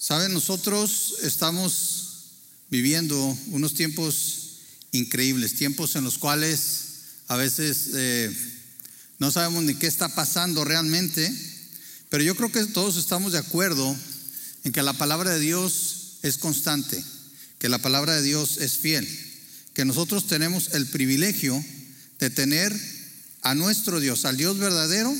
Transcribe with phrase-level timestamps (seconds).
[0.00, 2.04] Saben, nosotros estamos
[2.70, 4.60] viviendo unos tiempos
[4.92, 6.82] increíbles, tiempos en los cuales
[7.26, 8.32] a veces eh,
[9.18, 11.34] no sabemos ni qué está pasando realmente,
[12.10, 13.96] pero yo creo que todos estamos de acuerdo
[14.62, 17.02] en que la palabra de Dios es constante,
[17.58, 19.04] que la palabra de Dios es fiel,
[19.74, 21.60] que nosotros tenemos el privilegio
[22.20, 22.72] de tener
[23.42, 25.12] a nuestro Dios, al Dios verdadero,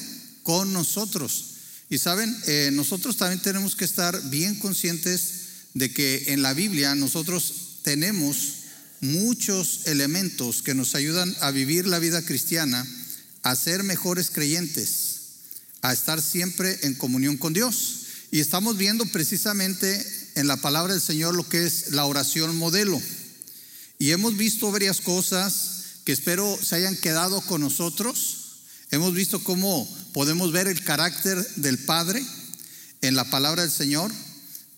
[0.45, 1.58] con nosotros.
[1.91, 5.39] Y saben, eh, nosotros también tenemos que estar bien conscientes
[5.75, 8.37] de que en la Biblia nosotros tenemos
[9.01, 12.87] muchos elementos que nos ayudan a vivir la vida cristiana,
[13.43, 15.19] a ser mejores creyentes,
[15.83, 18.07] a estar siempre en comunión con Dios.
[18.31, 23.01] Y estamos viendo precisamente en la palabra del Señor lo que es la oración modelo.
[23.99, 28.37] Y hemos visto varias cosas que espero se hayan quedado con nosotros.
[28.91, 32.25] Hemos visto cómo podemos ver el carácter del Padre
[33.03, 34.13] en la palabra del Señor.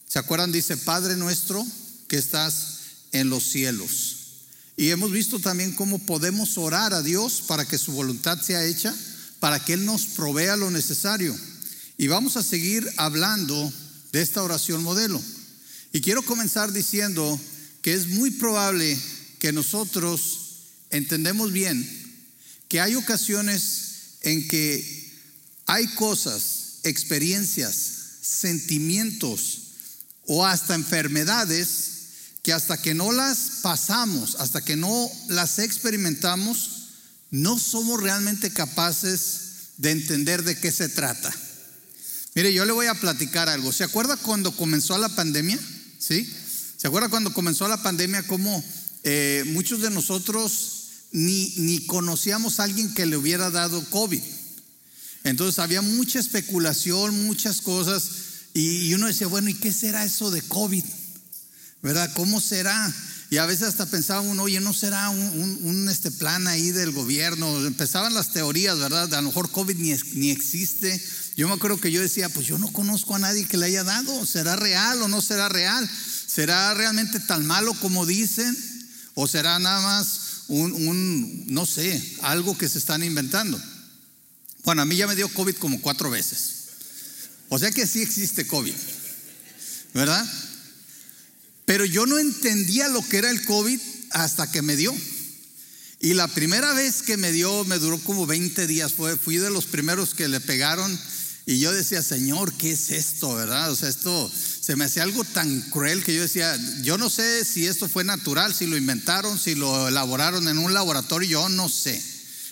[0.06, 0.52] ¿Se acuerdan?
[0.52, 1.66] Dice, Padre nuestro
[2.08, 2.78] que estás
[3.12, 4.16] en los cielos.
[4.76, 8.95] Y hemos visto también cómo podemos orar a Dios para que su voluntad sea hecha,
[9.38, 11.37] para que Él nos provea lo necesario.
[11.98, 13.72] Y vamos a seguir hablando
[14.12, 15.20] de esta oración modelo.
[15.92, 17.38] Y quiero comenzar diciendo
[17.82, 18.98] que es muy probable
[19.38, 20.38] que nosotros
[20.90, 22.00] entendemos bien
[22.68, 24.99] que hay ocasiones en que
[25.71, 27.76] hay cosas, experiencias,
[28.21, 29.59] sentimientos
[30.27, 31.90] o hasta enfermedades
[32.43, 36.88] que hasta que no las pasamos, hasta que no las experimentamos,
[37.30, 39.40] no somos realmente capaces
[39.77, 41.32] de entender de qué se trata.
[42.34, 43.73] Mire, yo le voy a platicar algo.
[43.73, 45.59] ¿Se acuerda cuando comenzó la pandemia?
[46.01, 46.29] ¿Sí?
[46.77, 48.65] ¿Se acuerda cuando comenzó la pandemia cómo
[49.05, 50.80] eh, muchos de nosotros
[51.12, 54.23] ni, ni conocíamos a alguien que le hubiera dado COVID.
[55.24, 58.09] Entonces había mucha especulación, muchas cosas,
[58.52, 60.85] y, uno decía, bueno, ¿y qué será eso de COVID?
[61.82, 62.12] ¿Verdad?
[62.15, 62.93] ¿Cómo será?
[63.30, 67.65] Y a veces hasta pensaba uno, oye, ¿no será un, este plan ahí del gobierno?
[67.65, 69.15] Empezaban las teorías, ¿verdad?
[69.15, 71.00] A lo mejor COVID ni, ni existe.
[71.37, 73.84] Yo me acuerdo que yo decía, pues yo no conozco a nadie que le haya
[73.84, 74.27] dado.
[74.27, 75.89] ¿Será real o no será real?
[76.27, 78.56] ¿Será realmente tan malo como dicen?
[79.15, 83.61] ¿O será nada más un, no sé, algo que se están inventando.
[84.65, 86.60] Bueno, a mí ya me dio COVID como cuatro veces.
[87.48, 88.75] O sea que sí existe COVID,
[89.94, 90.25] ¿verdad?
[91.65, 94.94] Pero yo no entendía lo que era el COVID hasta que me dio.
[96.00, 98.93] Y la primera vez que me dio, me duró como 20 días.
[98.93, 100.99] Fui de los primeros que le pegaron.
[101.47, 103.34] Y yo decía, Señor, ¿qué es esto?
[103.34, 103.70] ¿Verdad?
[103.70, 107.44] O sea, esto se me hacía algo tan cruel que yo decía, yo no sé
[107.44, 111.69] si esto fue natural, si lo inventaron, si lo elaboraron en un laboratorio, yo no
[111.69, 112.00] sé.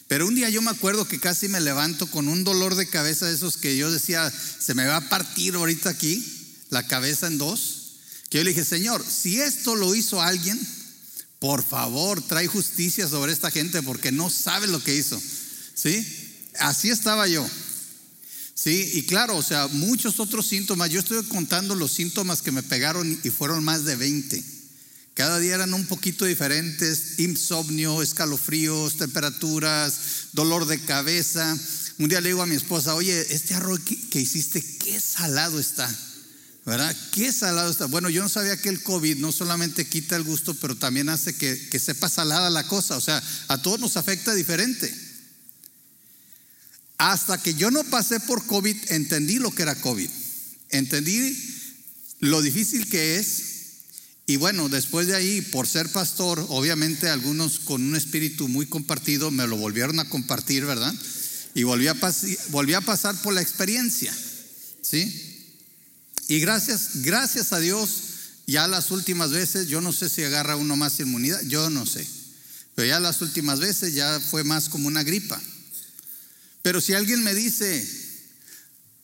[0.09, 3.27] Pero un día yo me acuerdo que casi me levanto con un dolor de cabeza
[3.27, 6.25] de esos que yo decía, se me va a partir ahorita aquí
[6.71, 7.75] la cabeza en dos.
[8.31, 10.59] Que yo le dije, Señor, si esto lo hizo alguien,
[11.39, 15.21] por favor, trae justicia sobre esta gente porque no sabe lo que hizo.
[15.75, 16.07] ¿Sí?
[16.59, 17.49] Así estaba yo.
[18.55, 20.91] Sí, y claro, o sea, muchos otros síntomas.
[20.91, 24.58] Yo estoy contando los síntomas que me pegaron y fueron más de 20.
[25.19, 31.59] Cada día eran un poquito diferentes, insomnio, escalofríos, temperaturas, dolor de cabeza.
[31.99, 35.93] Un día le digo a mi esposa, oye, este arroz que, hiciste, qué salado está.
[36.65, 36.97] ¿Verdad?
[37.11, 37.87] Qué salado está.
[37.87, 41.35] Bueno, yo no sabía que el COVID no solamente quita el gusto, pero también hace
[41.35, 42.97] que, que sepa salada la cosa.
[42.97, 44.95] O sea, a todos nos afecta diferente.
[46.97, 50.11] Hasta que yo no pasé por COVID, entendí lo que era COVID.
[50.71, 51.37] Entendí
[52.21, 53.58] lo difícil que es.
[54.29, 59.31] Y bueno, después de ahí, por ser pastor, obviamente algunos con un espíritu muy compartido
[59.31, 60.95] me lo volvieron a compartir, ¿verdad?
[61.55, 61.97] Y volví a,
[62.51, 64.15] volví a pasar por la experiencia.
[64.83, 65.47] ¿Sí?
[66.29, 68.03] Y gracias, gracias a Dios,
[68.47, 72.07] ya las últimas veces, yo no sé si agarra uno más inmunidad, yo no sé.
[72.75, 75.41] Pero ya las últimas veces ya fue más como una gripa.
[76.61, 77.83] Pero si alguien me dice,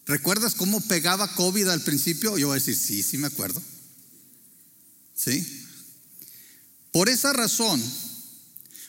[0.05, 2.37] ¿recuerdas cómo pegaba COVID al principio?
[2.37, 3.63] Yo voy a decir, sí, sí me acuerdo.
[5.15, 5.65] ¿Sí?
[6.93, 7.83] Por esa razón,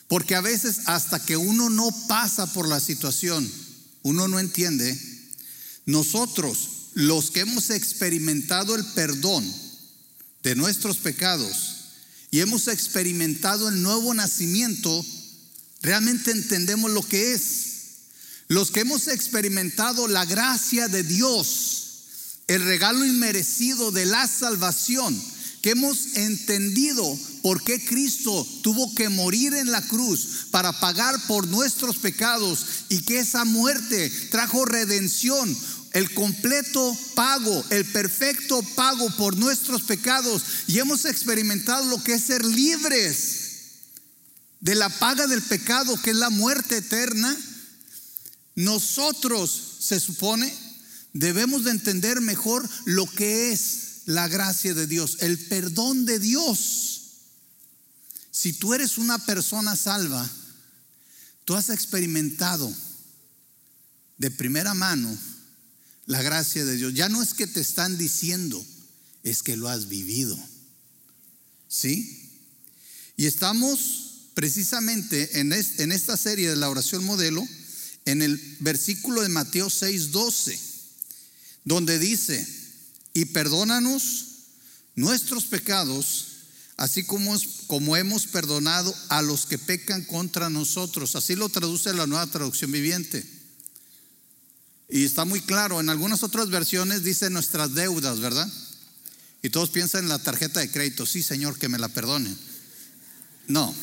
[0.08, 3.50] porque a veces hasta que uno no pasa por la situación,
[4.02, 4.96] uno no entiende,
[5.86, 9.44] nosotros, los que hemos experimentado el perdón
[10.42, 11.76] de nuestros pecados
[12.30, 15.04] y hemos experimentado el nuevo nacimiento,
[15.82, 17.66] realmente entendemos lo que es.
[18.48, 21.86] Los que hemos experimentado la gracia de Dios,
[22.46, 25.20] el regalo inmerecido de la salvación,
[25.66, 31.48] que hemos entendido por qué Cristo tuvo que morir en la cruz para pagar por
[31.48, 35.58] nuestros pecados y que esa muerte trajo redención,
[35.92, 40.44] el completo pago, el perfecto pago por nuestros pecados.
[40.68, 43.40] Y hemos experimentado lo que es ser libres
[44.60, 47.36] de la paga del pecado, que es la muerte eterna,
[48.54, 50.54] nosotros, se supone,
[51.12, 57.02] debemos de entender mejor lo que es la gracia de Dios, el perdón de Dios.
[58.30, 60.28] Si tú eres una persona salva,
[61.44, 62.72] tú has experimentado
[64.18, 65.16] de primera mano
[66.06, 66.94] la gracia de Dios.
[66.94, 68.64] Ya no es que te están diciendo,
[69.22, 70.38] es que lo has vivido.
[71.68, 72.30] ¿Sí?
[73.16, 77.46] Y estamos precisamente en, esta serie de la oración modelo,
[78.04, 80.60] en el versículo de Mateo 6, 12,
[81.64, 82.46] donde dice,
[83.16, 84.26] y perdónanos
[84.94, 86.26] nuestros pecados,
[86.76, 87.34] así como,
[87.66, 91.16] como hemos perdonado a los que pecan contra nosotros.
[91.16, 93.24] Así lo traduce la nueva traducción viviente.
[94.90, 98.52] Y está muy claro, en algunas otras versiones dice nuestras deudas, ¿verdad?
[99.42, 102.36] Y todos piensan en la tarjeta de crédito, sí Señor, que me la perdone.
[103.48, 103.74] No,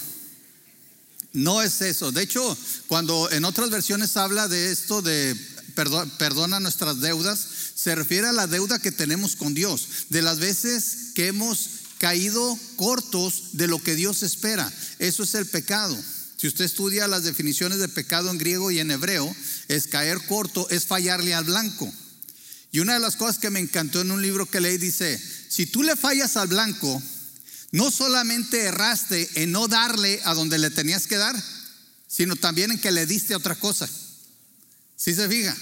[1.31, 2.11] no es eso.
[2.11, 2.55] De hecho,
[2.87, 5.35] cuando en otras versiones habla de esto de
[5.73, 11.11] perdona nuestras deudas, se refiere a la deuda que tenemos con Dios, de las veces
[11.15, 14.71] que hemos caído cortos de lo que Dios espera.
[14.99, 15.97] Eso es el pecado.
[16.37, 19.33] Si usted estudia las definiciones de pecado en griego y en hebreo,
[19.69, 21.91] es caer corto, es fallarle al blanco.
[22.71, 25.65] Y una de las cosas que me encantó en un libro que leí dice, si
[25.65, 27.01] tú le fallas al blanco,
[27.71, 31.41] no solamente erraste en no darle a donde le tenías que dar,
[32.07, 33.89] sino también en que le diste otra cosa.
[34.97, 35.55] ¿Sí se fija?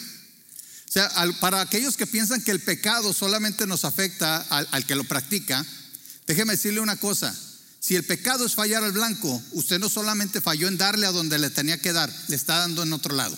[0.91, 1.09] O sea,
[1.39, 5.65] para aquellos que piensan que el pecado solamente nos afecta al, que lo practica,
[6.27, 7.33] déjeme decirle una cosa.
[7.79, 11.39] Si el pecado es fallar al blanco, usted no solamente falló en darle a donde
[11.39, 13.37] le tenía que dar, le está dando en otro lado.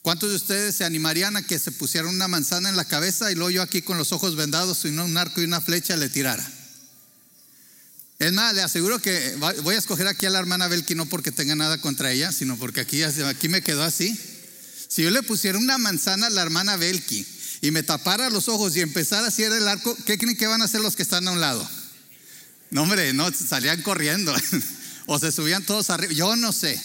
[0.00, 3.34] ¿Cuántos de ustedes se animarían a que se pusieran una manzana en la cabeza y
[3.34, 6.50] luego yo aquí con los ojos vendados y un arco y una flecha le tirara?
[8.18, 11.32] Es más, le aseguro que voy a escoger aquí a la hermana Belki no porque
[11.32, 14.18] tenga nada contra ella, sino porque aquí, aquí me quedó así.
[14.90, 17.24] Si yo le pusiera una manzana a la hermana Belki
[17.60, 20.62] y me tapara los ojos y empezara a hacer el arco, ¿qué creen que van
[20.62, 21.66] a hacer los que están a un lado?
[22.70, 24.34] No, hombre, no, salían corriendo
[25.06, 26.12] o se subían todos arriba.
[26.12, 26.82] Yo no sé.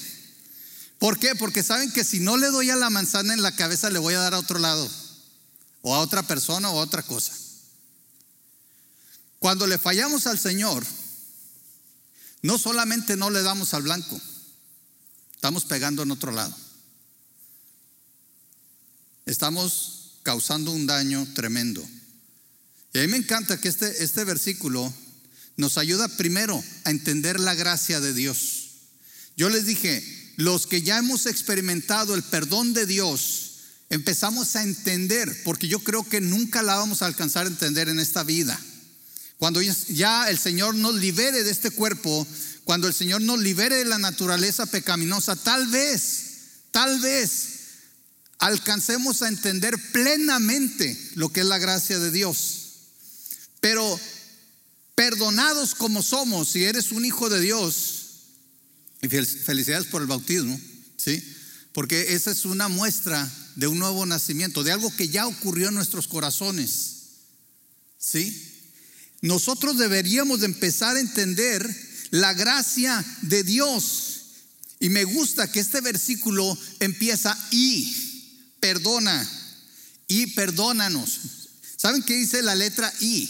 [0.99, 1.33] ¿Por qué?
[1.33, 4.13] Porque saben que si no le doy a la manzana en la cabeza, le voy
[4.13, 4.87] a dar a otro lado,
[5.81, 7.33] o a otra persona, o a otra cosa.
[9.39, 10.85] Cuando le fallamos al Señor,
[12.43, 14.21] no solamente no le damos al blanco,
[15.33, 16.55] estamos pegando en otro lado.
[19.25, 21.83] Estamos causando un daño tremendo.
[22.93, 24.93] Y a mí me encanta que este, este versículo
[25.57, 28.69] nos ayuda primero a entender la gracia de Dios.
[29.35, 30.03] Yo les dije,
[30.37, 33.53] los que ya hemos experimentado el perdón de Dios,
[33.89, 37.99] empezamos a entender, porque yo creo que nunca la vamos a alcanzar a entender en
[37.99, 38.59] esta vida.
[39.37, 42.27] Cuando ya el Señor nos libere de este cuerpo,
[42.63, 46.25] cuando el Señor nos libere de la naturaleza pecaminosa, tal vez,
[46.71, 47.54] tal vez
[48.39, 52.61] alcancemos a entender plenamente lo que es la gracia de Dios.
[53.59, 53.99] Pero
[54.95, 58.01] perdonados como somos, si eres un hijo de Dios,
[59.01, 60.59] y felicidades por el bautismo,
[60.97, 61.23] ¿sí?
[61.73, 65.75] Porque esa es una muestra de un nuevo nacimiento, de algo que ya ocurrió en
[65.75, 66.91] nuestros corazones.
[67.97, 68.51] ¿Sí?
[69.25, 71.67] nosotros deberíamos de empezar a entender
[72.11, 74.11] la gracia de Dios.
[74.79, 78.04] Y me gusta que este versículo empieza y
[78.59, 79.29] perdona
[80.07, 81.19] y perdónanos.
[81.75, 83.29] ¿Saben qué dice la letra I?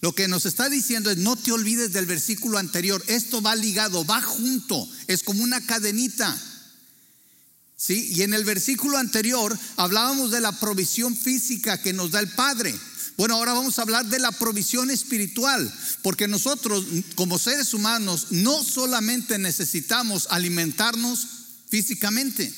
[0.00, 3.02] Lo que nos está diciendo es no te olvides del versículo anterior.
[3.06, 6.36] Esto va ligado, va junto, es como una cadenita.
[7.76, 8.12] ¿Sí?
[8.12, 12.74] Y en el versículo anterior hablábamos de la provisión física que nos da el Padre.
[13.16, 18.64] Bueno, ahora vamos a hablar de la provisión espiritual, porque nosotros como seres humanos no
[18.64, 21.28] solamente necesitamos alimentarnos
[21.68, 22.52] físicamente,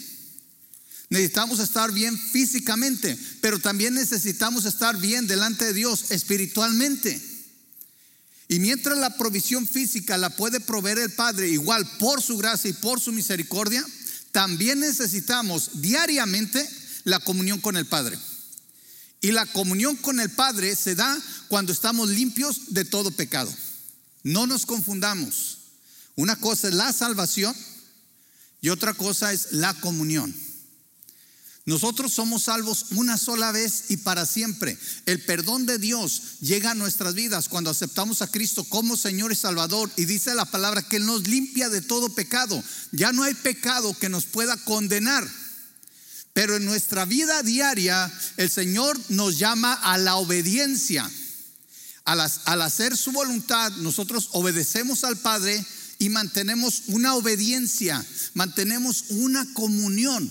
[1.10, 7.20] necesitamos estar bien físicamente, pero también necesitamos estar bien delante de Dios espiritualmente.
[8.48, 12.74] Y mientras la provisión física la puede proveer el Padre, igual por su gracia y
[12.74, 13.84] por su misericordia,
[14.32, 16.68] también necesitamos diariamente
[17.04, 18.18] la comunión con el Padre.
[19.20, 21.18] Y la comunión con el Padre se da
[21.48, 23.54] cuando estamos limpios de todo pecado.
[24.22, 25.58] No nos confundamos.
[26.16, 27.54] Una cosa es la salvación
[28.60, 30.34] y otra cosa es la comunión.
[31.66, 34.76] Nosotros somos salvos una sola vez y para siempre.
[35.06, 39.36] El perdón de Dios llega a nuestras vidas cuando aceptamos a Cristo como Señor y
[39.36, 42.62] Salvador y dice la palabra que Él nos limpia de todo pecado.
[42.92, 45.26] Ya no hay pecado que nos pueda condenar.
[46.34, 51.10] Pero en nuestra vida diaria el Señor nos llama a la obediencia.
[52.04, 55.64] Al, al, hacer su voluntad, nosotros obedecemos al Padre
[55.98, 58.04] y mantenemos una obediencia,
[58.34, 60.30] mantenemos una comunión.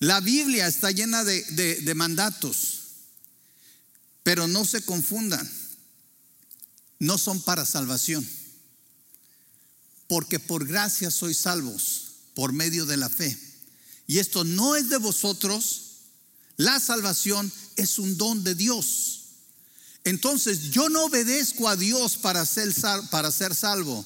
[0.00, 1.42] La Biblia está llena de,
[1.82, 2.80] de, mandatos,
[4.22, 5.48] pero no se confundan,
[6.98, 8.28] no son para salvación,
[10.08, 13.38] porque por gracia sois salvos por medio de la fe.
[14.06, 15.82] Y esto no es de vosotros,
[16.56, 19.20] la salvación es un don de Dios.
[20.04, 22.72] Entonces yo no obedezco a Dios para ser,
[23.10, 24.04] para ser salvo.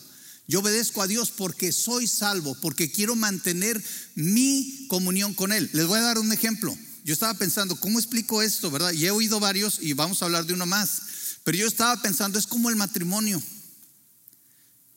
[0.49, 5.69] Yo obedezco a Dios porque soy salvo, porque quiero mantener mi comunión con Él.
[5.75, 6.76] Les voy a dar un ejemplo.
[7.05, 8.93] Yo estaba pensando, ¿cómo explico esto, verdad?
[8.93, 11.02] Y he oído varios y vamos a hablar de uno más.
[11.45, 13.43] Pero yo estaba pensando, es como el matrimonio.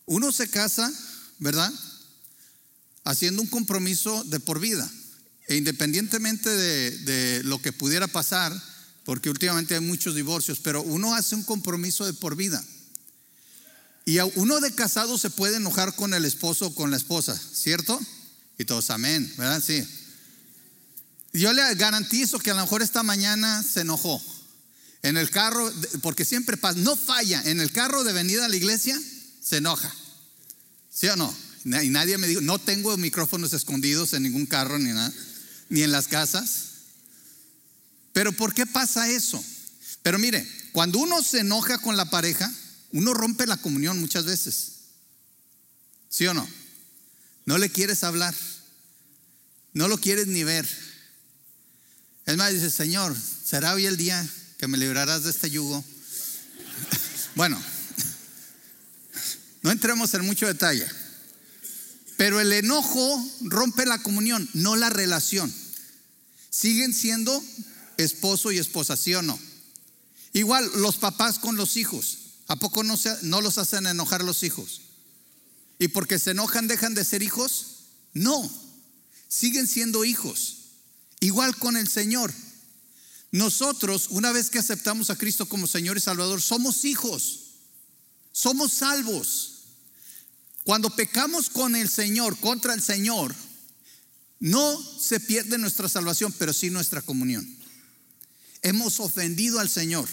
[0.05, 0.89] Uno se casa,
[1.38, 1.72] ¿verdad?
[3.03, 4.89] Haciendo un compromiso de por vida.
[5.50, 8.53] E independientemente de, de lo que pudiera pasar,
[9.03, 12.63] porque últimamente hay muchos divorcios, pero uno hace un compromiso de por vida.
[14.05, 18.00] Y uno de casado se puede enojar con el esposo o con la esposa, ¿cierto?
[18.58, 19.63] Y todos, amén, ¿verdad?
[19.65, 19.84] Sí.
[21.34, 24.22] Yo le garantizo que a lo mejor esta mañana se enojó.
[25.03, 28.55] En el carro, porque siempre pasa, no falla, en el carro de venida a la
[28.55, 29.00] iglesia
[29.41, 29.91] se enoja.
[30.93, 31.34] ¿Sí o no?
[31.63, 35.12] Y nadie me dijo, no tengo micrófonos escondidos en ningún carro ni nada,
[35.70, 36.65] ni en las casas.
[38.13, 39.43] Pero ¿por qué pasa eso?
[40.03, 42.51] Pero mire, cuando uno se enoja con la pareja,
[42.93, 44.71] uno rompe la comunión muchas veces.
[46.10, 46.48] ¿Sí o no?
[47.45, 48.36] No le quieres hablar.
[49.74, 50.67] No lo quieres ni ver.
[52.25, 55.83] Es más, dice, Señor, ¿será hoy el día que me librarás de este yugo?
[57.36, 57.62] bueno,
[59.62, 60.88] no entremos en mucho detalle.
[62.17, 65.51] Pero el enojo rompe la comunión, no la relación.
[66.50, 67.43] Siguen siendo
[67.98, 69.39] esposo y esposa, ¿sí o no?
[70.33, 72.21] Igual los papás con los hijos.
[72.51, 74.81] ¿A poco no, se, no los hacen enojar los hijos?
[75.79, 77.86] ¿Y porque se enojan dejan de ser hijos?
[78.13, 78.51] No,
[79.29, 80.58] siguen siendo hijos.
[81.22, 82.34] Igual con el Señor.
[83.31, 87.51] Nosotros, una vez que aceptamos a Cristo como Señor y Salvador, somos hijos.
[88.34, 89.62] Somos salvos.
[90.65, 93.34] Cuando pecamos con el Señor, contra el Señor,
[94.41, 97.48] no se pierde nuestra salvación, pero sí nuestra comunión.
[98.62, 100.10] Hemos ofendido al Señor.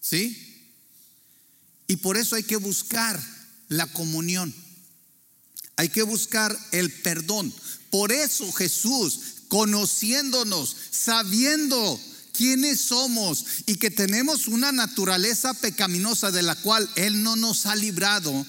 [0.00, 0.53] ¿Sí?
[1.86, 3.20] Y por eso hay que buscar
[3.68, 4.54] la comunión.
[5.76, 7.52] Hay que buscar el perdón.
[7.90, 12.00] Por eso Jesús, conociéndonos, sabiendo
[12.32, 17.76] quiénes somos y que tenemos una naturaleza pecaminosa de la cual Él no nos ha
[17.76, 18.46] librado,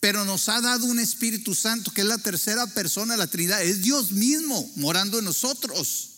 [0.00, 3.62] pero nos ha dado un Espíritu Santo que es la tercera persona de la Trinidad,
[3.62, 6.10] es Dios mismo morando en nosotros.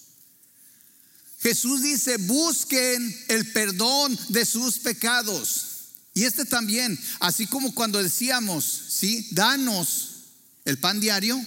[1.40, 5.69] Jesús dice, busquen el perdón de sus pecados.
[6.14, 9.28] Y este también, así como cuando decíamos, ¿sí?
[9.30, 10.10] Danos
[10.64, 11.40] el pan diario,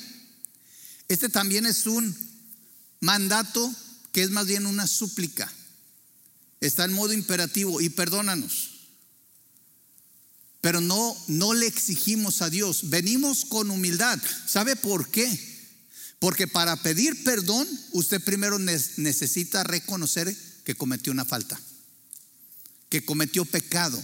[1.08, 2.16] este también es un
[3.02, 3.74] mandato
[4.12, 5.52] que es más bien una súplica.
[6.62, 8.70] Está en modo imperativo y perdónanos.
[10.62, 14.18] Pero no no le exigimos a Dios, venimos con humildad.
[14.48, 15.28] ¿Sabe por qué?
[16.20, 21.60] Porque para pedir perdón, usted primero necesita reconocer que cometió una falta,
[22.88, 24.02] que cometió pecado.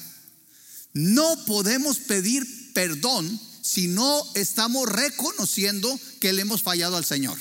[0.94, 7.38] No podemos pedir perdón si no estamos reconociendo que le hemos fallado al Señor.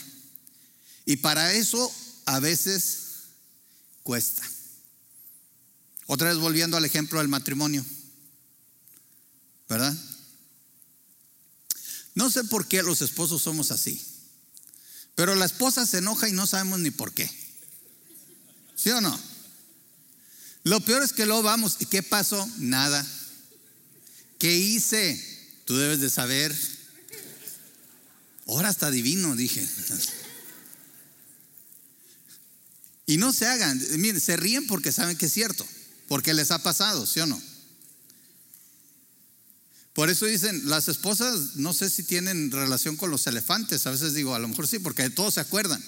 [1.07, 1.93] Y para eso
[2.27, 2.99] a veces
[4.03, 4.43] cuesta.
[6.07, 7.85] Otra vez volviendo al ejemplo del matrimonio.
[9.69, 9.97] ¿Verdad?
[12.15, 14.03] No sé por qué los esposos somos así.
[15.15, 17.31] Pero la esposa se enoja y no sabemos ni por qué.
[18.77, 19.19] ¿Sí o no?
[20.65, 22.49] Lo peor es que luego vamos, ¿y qué pasó?
[22.59, 23.07] Nada.
[24.39, 25.21] ¿Qué hice?
[25.65, 26.57] Tú debes de saber.
[28.47, 29.67] Ahora está divino, dije.
[33.07, 35.67] Y no se hagan, miren, se ríen porque saben que es cierto,
[36.09, 37.41] porque les ha pasado, ¿sí o no?
[39.95, 44.15] Por eso dicen, las esposas no sé si tienen relación con los elefantes, a veces
[44.15, 45.83] digo, a lo mejor sí, porque todos se acuerdan.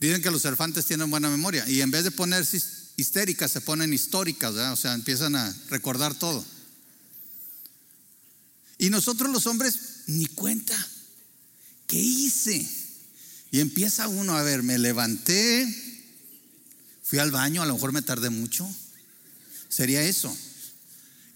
[0.00, 2.60] Dicen que los elefantes tienen buena memoria y en vez de ponerse
[2.96, 6.44] histéricas se ponen históricas, o sea, empiezan a recordar todo.
[8.84, 10.76] Y nosotros los hombres, ni cuenta.
[11.86, 12.68] ¿Qué hice?
[13.50, 15.66] Y empieza uno a ver, me levanté,
[17.02, 18.68] fui al baño, a lo mejor me tardé mucho.
[19.70, 20.36] Sería eso.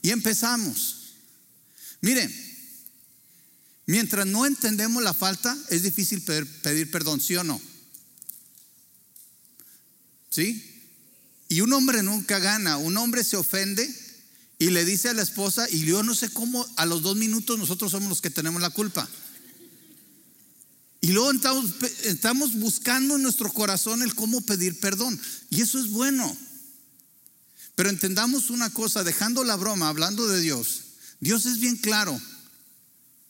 [0.02, 1.14] Y empezamos.
[2.02, 2.31] Miren,
[3.87, 7.59] Mientras no entendemos la falta, es difícil pedir, perdón, ¿sí o no?
[10.28, 10.83] ¿Sí?
[11.49, 13.90] Y un hombre nunca gana, un hombre se ofende
[14.59, 17.59] y le dice a la esposa, y yo no sé cómo a los dos minutos
[17.59, 19.09] nosotros somos los que tenemos la culpa.
[21.00, 21.71] Y luego estamos,
[22.05, 25.19] estamos buscando en nuestro corazón el cómo pedir perdón.
[25.49, 26.37] Y eso es bueno.
[27.77, 30.81] Pero entendamos una cosa, dejando la broma, hablando de Dios,
[31.21, 32.21] Dios es bien claro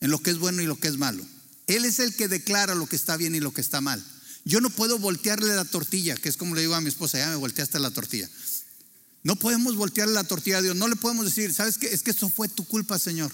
[0.01, 1.23] en lo que es bueno y lo que es malo.
[1.67, 4.03] Él es el que declara lo que está bien y lo que está mal.
[4.45, 7.29] Yo no puedo voltearle la tortilla, que es como le digo a mi esposa, ya
[7.29, 8.27] me volteaste la tortilla.
[9.23, 11.87] No podemos voltearle la tortilla a Dios, no le podemos decir, ¿sabes qué?
[11.87, 13.31] Es que eso fue tu culpa, Señor.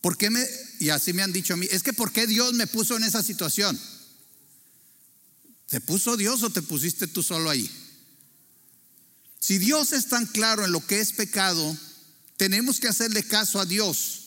[0.00, 0.46] ¿Por qué me,
[0.80, 3.04] y así me han dicho a mí, es que ¿por qué Dios me puso en
[3.04, 3.80] esa situación?
[5.68, 7.70] ¿Te puso Dios o te pusiste tú solo ahí?
[9.40, 11.76] Si Dios es tan claro en lo que es pecado,
[12.36, 14.20] tenemos que hacerle caso a Dios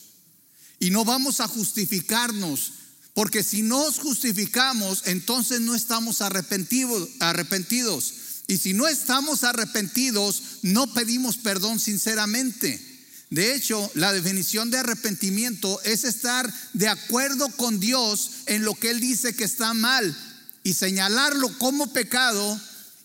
[0.80, 2.72] y no vamos a justificarnos,
[3.14, 7.08] porque si nos justificamos, entonces no estamos arrepentidos.
[8.48, 12.80] Y si no estamos arrepentidos, no pedimos perdón sinceramente.
[13.28, 18.90] De hecho, la definición de arrepentimiento es estar de acuerdo con Dios en lo que
[18.90, 20.16] Él dice que está mal
[20.64, 22.58] y señalarlo como pecado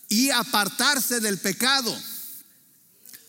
[0.08, 1.94] y apartarse del pecado.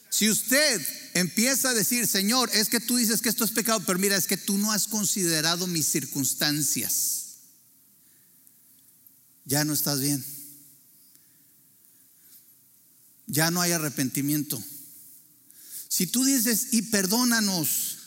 [0.10, 0.82] Si usted
[1.16, 4.28] empieza a decir, Señor, es que tú dices que esto es pecado, pero mira, es
[4.28, 7.40] que tú no has considerado mis circunstancias,
[9.44, 10.35] ya no estás bien.
[13.28, 14.62] Ya no hay arrepentimiento.
[15.88, 17.98] Si tú dices, y perdónanos,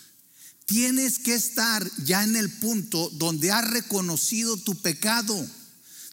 [0.67, 5.35] tienes que estar ya en el punto donde has reconocido tu pecado,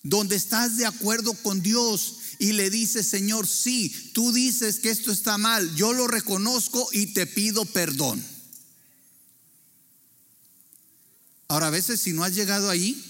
[0.03, 5.11] donde estás de acuerdo con Dios y le dices, Señor, sí, tú dices que esto
[5.11, 8.23] está mal, yo lo reconozco y te pido perdón.
[11.47, 13.03] Ahora, a veces si no has llegado ahí,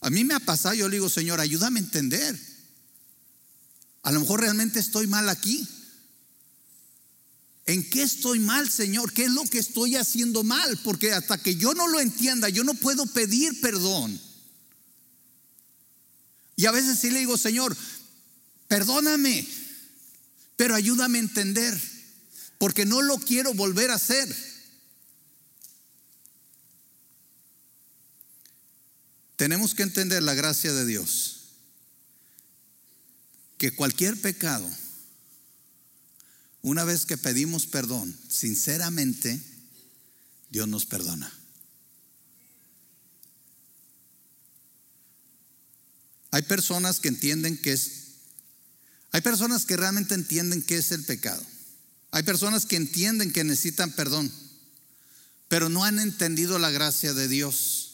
[0.00, 2.51] a mí me ha pasado, yo le digo, Señor, ayúdame a entender.
[4.02, 5.66] A lo mejor realmente estoy mal aquí.
[7.66, 9.12] ¿En qué estoy mal, Señor?
[9.12, 10.76] ¿Qué es lo que estoy haciendo mal?
[10.78, 14.20] Porque hasta que yo no lo entienda, yo no puedo pedir perdón.
[16.56, 17.76] Y a veces sí le digo, Señor,
[18.68, 19.46] perdóname,
[20.56, 21.80] pero ayúdame a entender,
[22.58, 24.34] porque no lo quiero volver a hacer.
[29.36, 31.31] Tenemos que entender la gracia de Dios,
[33.62, 34.68] que cualquier pecado,
[36.62, 39.40] una vez que pedimos perdón, sinceramente,
[40.50, 41.32] Dios nos perdona.
[46.32, 47.90] Hay personas que entienden que es
[49.12, 51.46] hay personas que realmente entienden qué es el pecado.
[52.10, 54.32] Hay personas que entienden que necesitan perdón,
[55.46, 57.92] pero no han entendido la gracia de Dios.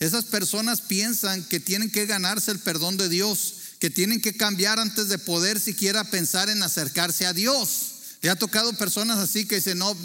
[0.00, 4.78] Esas personas piensan que tienen que ganarse el perdón de Dios, que tienen que cambiar
[4.78, 7.92] antes de poder siquiera pensar en acercarse a Dios.
[8.22, 9.96] Le ha tocado personas así que dicen, no,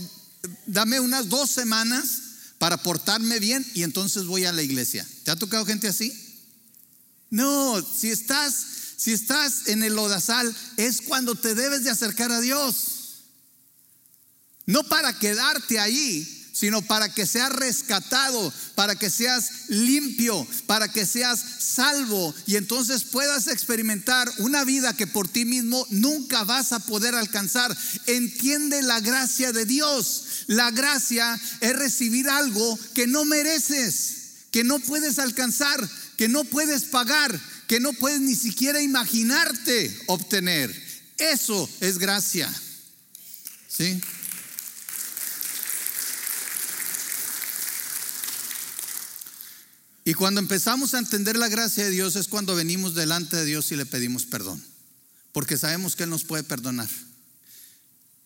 [0.65, 2.21] dame unas dos semanas
[2.57, 5.07] para portarme bien y entonces voy a la iglesia.
[5.23, 6.13] ¿Te ha tocado gente así?
[7.29, 8.53] No, si estás
[9.01, 13.23] si estás en el lodazal, es cuando te debes de acercar a Dios.
[14.67, 21.08] No para quedarte ahí, sino para que seas rescatado, para que seas limpio, para que
[21.08, 26.78] seas salvo y entonces puedas experimentar una vida que por ti mismo nunca vas a
[26.78, 27.76] poder alcanzar.
[28.06, 30.43] Entiende la gracia de Dios.
[30.45, 36.84] La gracia es recibir algo que no mereces, que no puedes alcanzar, que no puedes
[36.84, 40.71] pagar, que no puedes ni siquiera imaginarte obtener.
[41.17, 42.54] Eso es gracia.
[43.67, 44.00] ¿Sí?
[50.12, 53.71] Y cuando empezamos a entender la gracia de Dios es cuando venimos delante de Dios
[53.71, 54.62] y le pedimos perdón,
[55.32, 56.89] porque sabemos que Él nos puede perdonar.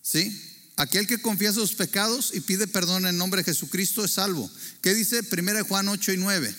[0.01, 0.35] ¿Sí?
[0.77, 4.49] Aquel que confiesa sus pecados y pide perdón en nombre de Jesucristo es salvo.
[4.81, 6.55] ¿Qué dice 1 Juan 8 y 9?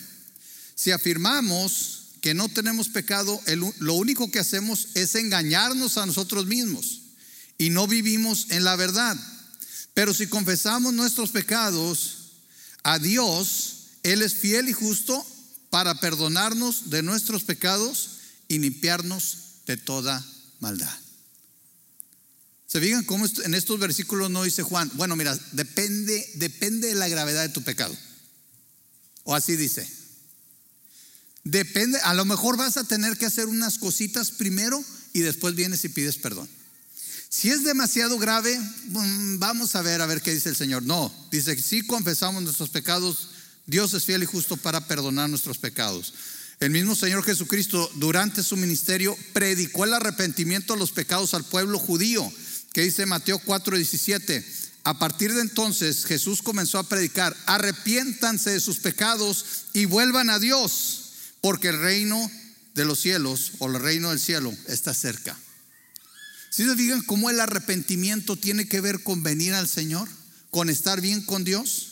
[0.75, 3.37] Si afirmamos que no tenemos pecado,
[3.79, 7.01] lo único que hacemos es engañarnos a nosotros mismos
[7.57, 9.17] y no vivimos en la verdad.
[9.93, 12.29] Pero si confesamos nuestros pecados
[12.83, 13.76] a Dios,
[14.07, 15.25] Él es fiel y justo
[15.69, 18.11] para perdonarnos de nuestros pecados
[18.47, 20.25] y limpiarnos de toda
[20.61, 20.97] maldad.
[22.67, 24.89] ¿Se fijan cómo en estos versículos no dice Juan?
[24.93, 27.95] Bueno, mira, depende, depende de la gravedad de tu pecado.
[29.23, 29.85] O así dice.
[31.43, 35.83] Depende, a lo mejor vas a tener que hacer unas cositas primero y después vienes
[35.83, 36.47] y pides perdón.
[37.29, 40.83] Si es demasiado grave, mm, vamos a ver a ver qué dice el Señor.
[40.83, 43.31] No, dice si confesamos nuestros pecados,
[43.67, 46.13] Dios es fiel y justo para perdonar nuestros pecados.
[46.59, 51.77] El mismo Señor Jesucristo durante su ministerio predicó el arrepentimiento de los pecados al pueblo
[51.77, 52.31] judío,
[52.73, 54.43] que dice Mateo 4:17.
[54.83, 60.39] A partir de entonces Jesús comenzó a predicar, arrepiéntanse de sus pecados y vuelvan a
[60.39, 62.31] Dios, porque el reino
[62.73, 65.37] de los cielos o el reino del cielo está cerca.
[66.49, 70.07] Si se fijan cómo el arrepentimiento tiene que ver con venir al Señor,
[70.49, 71.86] con estar bien con Dios.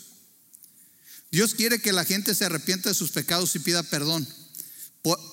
[1.36, 4.26] Dios quiere que la gente se arrepienta de sus pecados y pida perdón.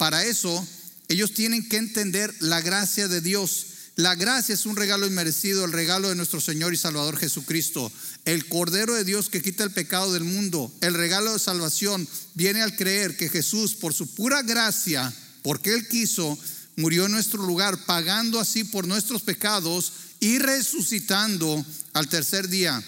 [0.01, 0.67] Para eso,
[1.07, 3.67] ellos tienen que entender la gracia de Dios.
[3.95, 7.93] La gracia es un regalo inmerecido, el regalo de nuestro Señor y Salvador Jesucristo,
[8.25, 10.73] el Cordero de Dios que quita el pecado del mundo.
[10.81, 15.87] El regalo de salvación viene al creer que Jesús, por su pura gracia, porque Él
[15.87, 16.37] quiso,
[16.75, 22.83] murió en nuestro lugar, pagando así por nuestros pecados y resucitando al tercer día,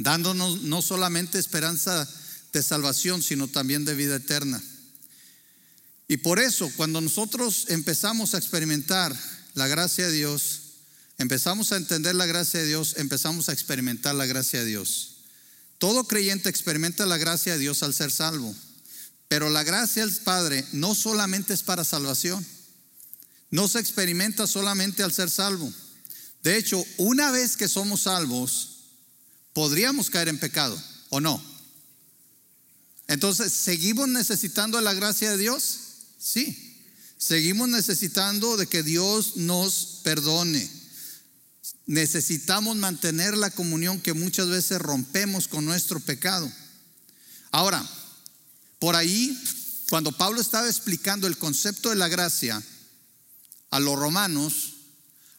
[0.00, 2.08] dándonos no solamente esperanza
[2.52, 4.62] de salvación, sino también de vida eterna.
[6.08, 9.14] Y por eso, cuando nosotros empezamos a experimentar
[9.54, 10.60] la gracia de Dios,
[11.18, 15.18] empezamos a entender la gracia de Dios, empezamos a experimentar la gracia de Dios.
[15.78, 18.54] Todo creyente experimenta la gracia de Dios al ser salvo.
[19.28, 22.44] Pero la gracia del Padre no solamente es para salvación,
[23.50, 25.70] no se experimenta solamente al ser salvo.
[26.42, 28.69] De hecho, una vez que somos salvos,
[29.60, 31.38] podríamos caer en pecado, ¿o no?
[33.08, 35.80] Entonces, ¿seguimos necesitando la gracia de Dios?
[36.18, 36.82] Sí.
[37.18, 40.66] Seguimos necesitando de que Dios nos perdone.
[41.84, 46.50] Necesitamos mantener la comunión que muchas veces rompemos con nuestro pecado.
[47.50, 47.86] Ahora,
[48.78, 49.38] por ahí,
[49.90, 52.62] cuando Pablo estaba explicando el concepto de la gracia
[53.70, 54.76] a los romanos,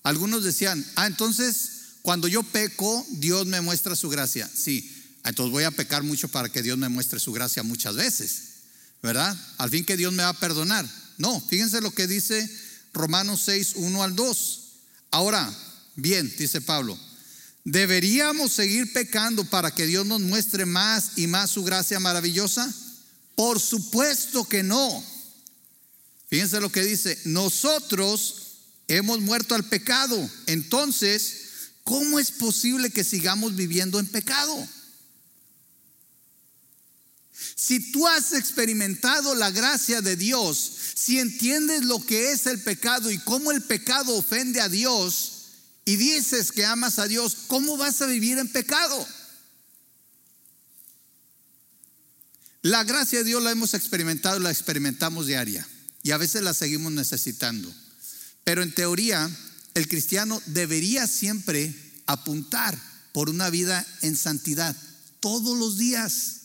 [0.03, 4.49] algunos decían, ah, entonces cuando yo peco, Dios me muestra su gracia.
[4.53, 4.91] Sí,
[5.23, 8.51] entonces voy a pecar mucho para que Dios me muestre su gracia muchas veces.
[9.01, 9.35] ¿verdad?
[9.57, 10.87] Al fin que Dios me va a perdonar.
[11.17, 12.49] No, fíjense lo que dice
[12.93, 14.61] Romanos 6, 1 al 2.
[15.11, 15.51] Ahora,
[15.95, 16.97] bien, dice Pablo,
[17.63, 22.71] ¿deberíamos seguir pecando para que Dios nos muestre más y más su gracia maravillosa?
[23.35, 25.03] Por supuesto que no.
[26.27, 28.35] Fíjense lo que dice, nosotros
[28.87, 30.29] hemos muerto al pecado.
[30.47, 31.49] Entonces,
[31.83, 34.67] ¿cómo es posible que sigamos viviendo en pecado?
[37.55, 43.11] Si tú has experimentado la gracia de Dios, si entiendes lo que es el pecado
[43.11, 45.41] y cómo el pecado ofende a Dios,
[45.85, 49.07] y dices que amas a Dios, ¿cómo vas a vivir en pecado?
[52.61, 55.67] La gracia de Dios la hemos experimentado la experimentamos diaria.
[56.03, 57.73] Y a veces la seguimos necesitando.
[58.43, 59.29] Pero en teoría,
[59.73, 61.73] el cristiano debería siempre
[62.05, 62.77] apuntar
[63.13, 64.75] por una vida en santidad
[65.19, 66.37] todos los días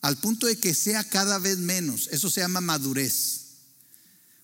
[0.00, 2.08] al punto de que sea cada vez menos.
[2.12, 3.40] Eso se llama madurez.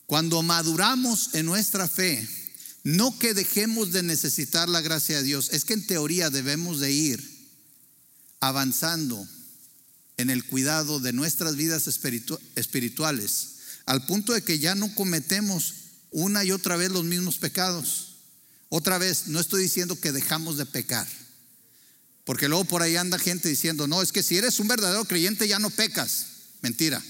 [0.07, 2.29] Cuando maduramos en nuestra fe,
[2.83, 6.93] no que dejemos de necesitar la gracia de Dios, es que en teoría debemos de
[6.93, 7.49] ir
[8.41, 9.27] avanzando
[10.19, 13.49] en el cuidado de nuestras vidas espirituales,
[13.87, 15.75] al punto de que ya no cometemos
[16.15, 18.17] una y otra vez los mismos pecados.
[18.71, 21.07] Otra vez, no estoy diciendo que dejamos de pecar
[22.25, 25.47] porque luego por ahí anda gente diciendo, no, es que si eres un verdadero creyente
[25.47, 26.27] ya no pecas.
[26.63, 27.03] Mentira.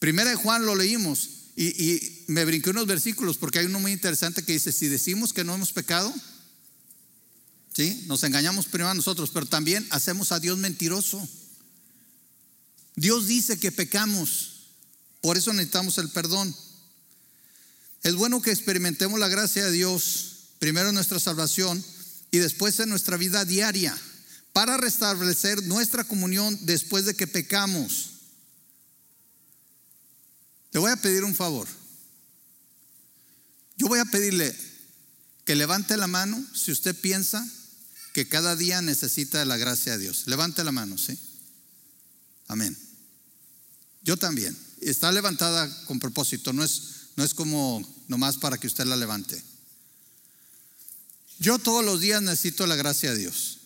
[0.00, 4.42] Primera de Juan lo leímos y, me brinqué unos versículos porque hay uno muy interesante
[4.42, 6.12] que dice, si decimos que no hemos pecado,
[7.72, 8.04] ¿sí?
[8.06, 11.26] Nos engañamos primero a nosotros, pero también hacemos a Dios mentiroso.
[12.96, 14.72] Dios dice que pecamos,
[15.20, 16.54] por eso necesitamos el perdón.
[18.02, 21.84] Es bueno que experimentemos la gracia de Dios, primero en nuestra salvación
[22.30, 23.96] y después en nuestra vida diaria
[24.52, 28.10] para restablecer nuestra comunión después de que pecamos.
[30.72, 31.68] Le voy a pedir un favor.
[33.76, 34.54] Yo voy a pedirle
[35.44, 37.46] que levante la mano si usted piensa
[38.12, 40.24] que cada día necesita la gracia de Dios.
[40.26, 41.18] Levante la mano, ¿sí?
[42.48, 42.76] Amén.
[44.02, 44.56] Yo también.
[44.80, 49.42] Está levantada con propósito, no es, no es como nomás para que usted la levante.
[51.40, 53.58] Yo todos los días necesito la gracia de Dios.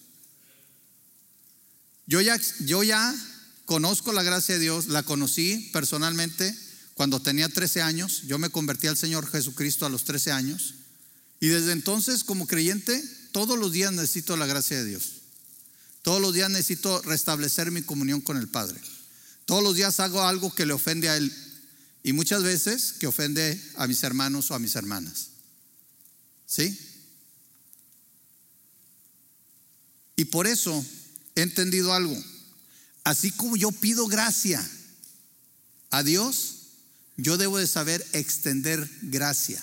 [2.06, 3.14] Yo ya, yo ya
[3.66, 6.56] conozco la gracia de Dios, la conocí personalmente
[6.94, 8.22] cuando tenía 13 años.
[8.22, 10.76] Yo me convertí al Señor Jesucristo a los 13 años.
[11.38, 15.16] Y desde entonces, como creyente, todos los días necesito la gracia de Dios.
[16.00, 18.80] Todos los días necesito restablecer mi comunión con el Padre.
[19.44, 21.30] Todos los días hago algo que le ofende a Él.
[22.02, 25.28] Y muchas veces que ofende a mis hermanos o a mis hermanas.
[26.46, 26.78] ¿Sí?
[30.16, 30.84] Y por eso
[31.34, 32.16] he entendido algo.
[33.04, 34.64] así como yo pido gracia
[35.90, 36.62] a Dios,
[37.16, 39.62] yo debo de saber extender gracia.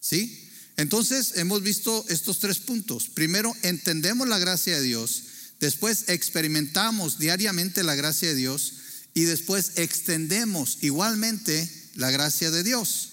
[0.00, 0.50] ¿Sí?
[0.76, 3.08] Entonces hemos visto estos tres puntos.
[3.08, 5.24] Primero, entendemos la gracia de Dios.
[5.60, 8.74] Después, experimentamos diariamente la gracia de Dios.
[9.14, 13.10] Y después, extendemos igualmente la gracia de Dios.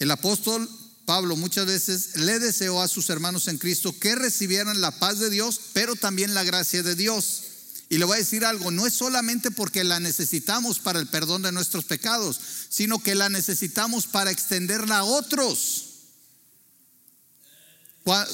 [0.00, 0.68] El apóstol
[1.04, 5.30] Pablo muchas veces le deseó a sus hermanos en Cristo que recibieran la paz de
[5.30, 7.42] Dios, pero también la gracia de Dios.
[7.88, 11.42] Y le voy a decir algo, no es solamente porque la necesitamos para el perdón
[11.42, 15.86] de nuestros pecados, sino que la necesitamos para extenderla a otros.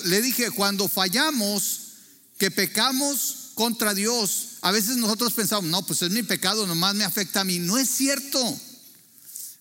[0.04, 1.80] Le dije, cuando fallamos,
[2.38, 7.04] que pecamos contra Dios, a veces nosotros pensamos, no, pues es mi pecado, nomás me
[7.04, 7.60] afecta a mí.
[7.60, 8.60] No es cierto.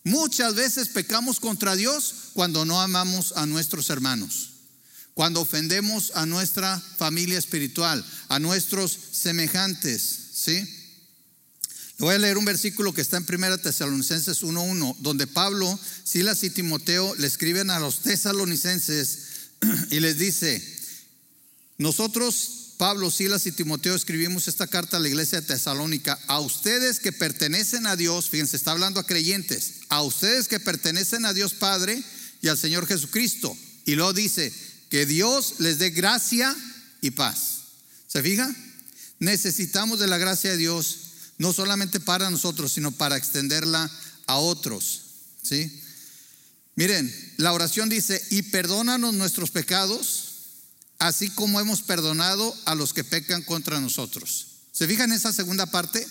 [0.03, 4.53] Muchas veces pecamos contra Dios cuando no amamos a nuestros hermanos,
[5.13, 10.01] cuando ofendemos a nuestra familia espiritual, a nuestros semejantes,
[10.33, 10.55] ¿sí?
[10.55, 16.43] Le voy a leer un versículo que está en 1 Tesalonicenses 1.1, donde Pablo, Silas
[16.43, 19.19] y Timoteo le escriben a los tesalonicenses
[19.91, 20.63] y les dice,
[21.77, 26.19] nosotros Pablo, Silas y Timoteo escribimos esta carta a la iglesia de Tesalónica.
[26.27, 29.81] A ustedes que pertenecen a Dios, fíjense, está hablando a creyentes.
[29.89, 32.03] A ustedes que pertenecen a Dios Padre
[32.41, 33.55] y al Señor Jesucristo.
[33.85, 34.51] Y luego dice,
[34.89, 36.55] que Dios les dé gracia
[37.01, 37.63] y paz.
[38.07, 38.53] ¿Se fija?
[39.19, 40.97] Necesitamos de la gracia de Dios,
[41.37, 43.89] no solamente para nosotros, sino para extenderla
[44.27, 45.01] a otros.
[45.41, 45.81] ¿Sí?
[46.75, 50.34] Miren, la oración dice, y perdónanos nuestros pecados
[50.99, 54.47] así como hemos perdonado a los que pecan contra nosotros.
[54.71, 56.05] ¿Se fijan en esa segunda parte?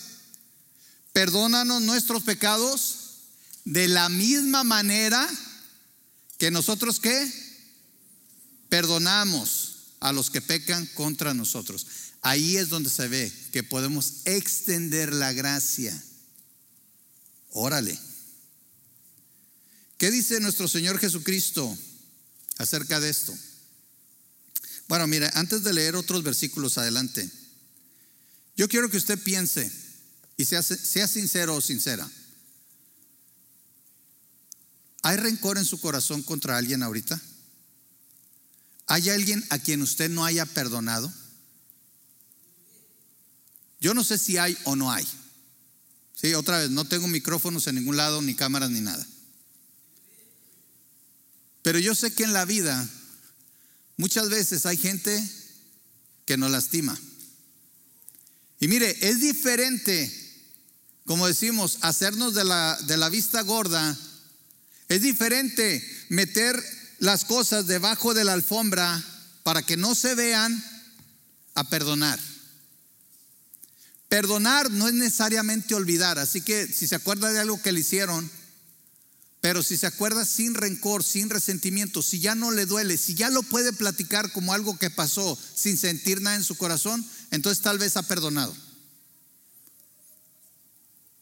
[1.13, 2.97] Perdónanos nuestros pecados
[3.63, 5.27] de la misma manera
[6.37, 7.31] que nosotros qué?
[8.69, 11.87] Perdonamos a los que pecan contra nosotros.
[12.21, 16.03] Ahí es donde se ve que podemos extender la gracia.
[17.51, 17.97] Órale.
[19.97, 21.77] ¿Qué dice nuestro Señor Jesucristo
[22.57, 23.33] acerca de esto?
[24.87, 27.29] Bueno, mire, antes de leer otros versículos adelante,
[28.55, 29.71] yo quiero que usted piense
[30.37, 32.09] y sea, sea sincero o sincera.
[35.01, 37.21] ¿Hay rencor en su corazón contra alguien ahorita?
[38.87, 41.11] ¿Hay alguien a quien usted no haya perdonado?
[43.79, 45.07] Yo no sé si hay o no hay.
[46.15, 49.05] Sí, otra vez, no tengo micrófonos en ningún lado, ni cámaras, ni nada.
[51.61, 52.87] Pero yo sé que en la vida
[53.97, 55.23] Muchas veces hay gente
[56.25, 56.99] que nos lastima.
[58.59, 60.11] Y mire, es diferente,
[61.05, 63.97] como decimos, hacernos de la, de la vista gorda.
[64.89, 66.61] Es diferente meter
[66.99, 69.03] las cosas debajo de la alfombra
[69.43, 70.63] para que no se vean
[71.53, 72.19] a perdonar.
[74.09, 78.29] Perdonar no es necesariamente olvidar, así que si se acuerda de algo que le hicieron,
[79.45, 83.29] pero si se acuerda sin rencor, sin resentimiento, si ya no le duele, si ya
[83.29, 87.77] lo puede platicar como algo que pasó sin sentir nada en su corazón, entonces tal
[87.77, 88.57] vez ha perdonado.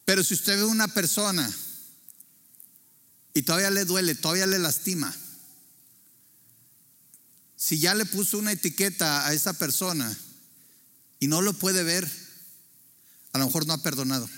[0.06, 1.54] Pero si usted ve una persona
[3.34, 5.14] y todavía le duele, todavía le lastima,
[7.58, 10.18] si ya le puso una etiqueta a esa persona
[11.20, 12.10] y no lo puede ver,
[13.34, 14.30] a lo mejor no ha perdonado.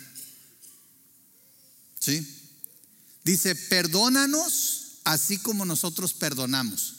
[2.00, 2.45] ¿Sí?
[3.26, 6.94] Dice, perdónanos así como nosotros perdonamos.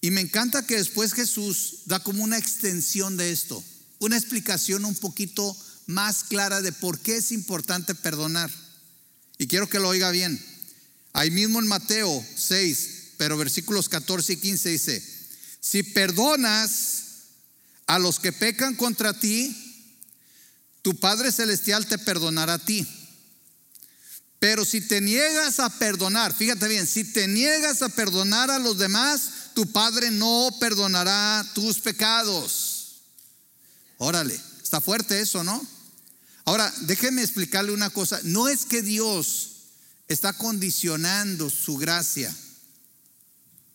[0.00, 3.62] Y me encanta que después Jesús da como una extensión de esto,
[3.98, 8.50] una explicación un poquito más clara de por qué es importante perdonar.
[9.36, 10.40] Y quiero que lo oiga bien.
[11.12, 15.02] Ahí mismo en Mateo 6, pero versículos 14 y 15 dice,
[15.60, 17.02] si perdonas
[17.86, 19.56] a los que pecan contra ti,
[20.82, 22.86] tu Padre Celestial te perdonará a ti.
[24.38, 28.78] Pero si te niegas a perdonar, fíjate bien, si te niegas a perdonar a los
[28.78, 33.02] demás, tu Padre no perdonará tus pecados.
[33.98, 35.66] Órale, está fuerte eso, ¿no?
[36.44, 38.20] Ahora, déjeme explicarle una cosa.
[38.22, 39.50] No es que Dios
[40.06, 42.34] está condicionando su gracia.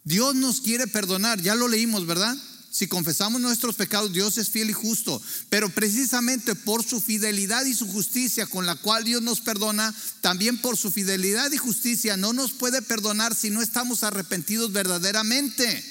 [0.04, 2.36] Dios nos quiere perdonar, ya lo leímos, ¿verdad?
[2.72, 5.22] Si confesamos nuestros pecados, Dios es fiel y justo.
[5.50, 10.58] Pero precisamente por su fidelidad y su justicia con la cual Dios nos perdona, también
[10.58, 15.84] por su fidelidad y justicia no nos puede perdonar si no estamos arrepentidos verdaderamente.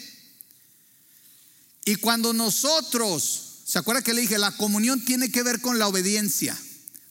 [1.84, 4.38] Y cuando nosotros, ¿se acuerda que le dije?
[4.38, 6.58] La comunión tiene que ver con la obediencia.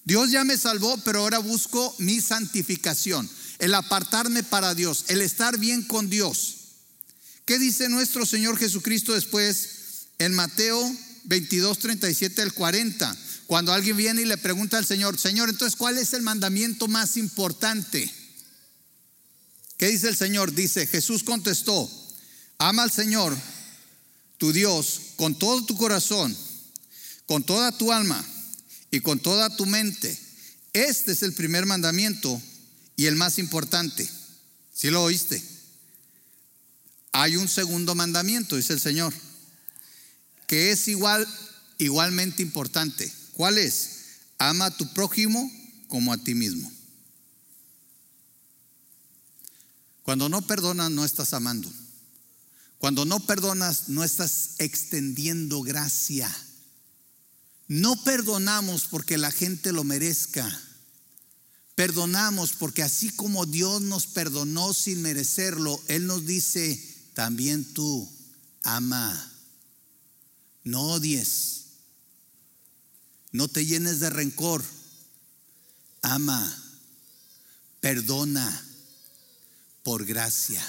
[0.04, 3.30] Dios ya me salvó, pero ahora busco mi santificación,
[3.60, 6.59] el apartarme para Dios, el estar bien con Dios.
[7.50, 9.70] ¿Qué dice nuestro Señor Jesucristo después
[10.20, 13.18] en Mateo 22, 37 al 40?
[13.48, 17.18] Cuando alguien viene y le pregunta al Señor, Señor, entonces, ¿cuál es el mandamiento más
[17.18, 18.08] importante?
[19.78, 20.54] ¿Qué dice el Señor?
[20.54, 21.90] Dice, Jesús contestó,
[22.60, 23.36] ama al Señor,
[24.38, 26.38] tu Dios, con todo tu corazón,
[27.26, 28.24] con toda tu alma
[28.92, 30.16] y con toda tu mente.
[30.74, 32.40] Este es el primer mandamiento
[32.96, 34.08] y el más importante.
[34.72, 35.59] ¿Sí lo oíste?
[37.12, 39.14] Hay un segundo mandamiento, dice el Señor,
[40.48, 41.28] que es igual,
[41.78, 43.12] igualmente importante.
[43.34, 43.98] ¿Cuál es?
[44.38, 45.52] Ama a tu prójimo
[45.88, 46.72] como a ti mismo.
[50.04, 51.72] Cuando no perdonas, no estás amando.
[52.80, 56.34] Cuando no perdonas, no estás extendiendo gracia.
[57.68, 60.50] No perdonamos porque la gente lo merezca.
[61.76, 66.89] Perdonamos porque así como Dios nos perdonó sin merecerlo, Él nos dice,
[67.20, 68.10] también tú
[68.64, 69.30] ama.
[70.64, 71.66] No odies.
[73.34, 74.64] No te llenes de rencor.
[76.02, 76.64] Ama.
[77.82, 78.66] Perdona
[79.84, 80.66] por gracia.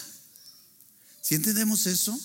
[1.22, 2.18] ¿Si entendemos eso?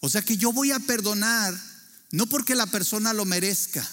[0.00, 1.56] O sea que yo voy a perdonar
[2.10, 3.88] no porque la persona lo merezca.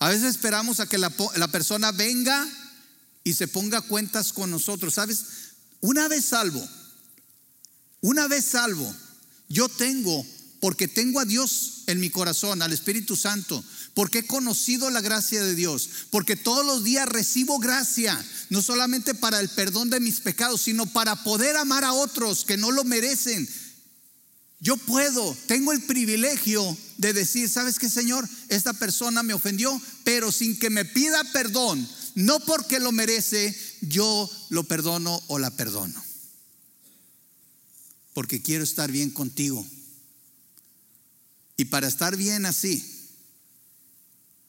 [0.00, 2.44] A veces esperamos a que la, la persona venga
[3.22, 4.94] y se ponga cuentas con nosotros.
[4.94, 5.26] ¿Sabes?
[5.80, 6.68] Una vez salvo,
[8.00, 8.94] una vez salvo,
[9.48, 10.24] yo tengo
[10.60, 15.42] porque tengo a Dios en mi corazón, al Espíritu Santo, porque he conocido la gracia
[15.42, 20.20] de Dios, porque todos los días recibo gracia, no solamente para el perdón de mis
[20.20, 23.48] pecados, sino para poder amar a otros que no lo merecen.
[24.60, 28.28] Yo puedo, tengo el privilegio de decir, ¿sabes qué, Señor?
[28.48, 34.28] Esta persona me ofendió, pero sin que me pida perdón, no porque lo merece, yo
[34.50, 36.07] lo perdono o la perdono.
[38.18, 39.64] Porque quiero estar bien contigo
[41.56, 42.84] y para estar bien así,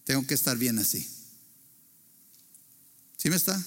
[0.05, 1.08] tengo que estar bien así.
[3.15, 3.63] ¿Sí me está?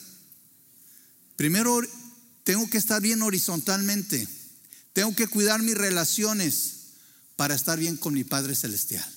[1.37, 1.81] Primero,
[2.43, 4.27] tengo que estar bien horizontalmente.
[4.93, 6.73] Tengo que cuidar mis relaciones
[7.37, 9.09] para estar bien con mi Padre Celestial.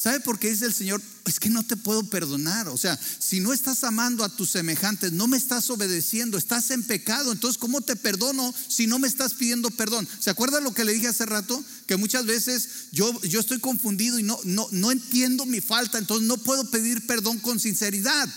[0.00, 1.02] ¿Sabe por qué dice el Señor?
[1.24, 2.68] Es que no te puedo perdonar.
[2.68, 6.84] O sea, si no estás amando a tus semejantes, no me estás obedeciendo, estás en
[6.84, 7.32] pecado.
[7.32, 10.06] Entonces, ¿cómo te perdono si no me estás pidiendo perdón?
[10.20, 11.64] ¿Se acuerda lo que le dije hace rato?
[11.88, 16.28] Que muchas veces yo, yo estoy confundido y no, no, no entiendo mi falta, entonces
[16.28, 18.28] no puedo pedir perdón con sinceridad.